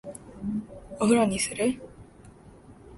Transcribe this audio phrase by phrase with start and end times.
[0.99, 1.79] お風呂にする？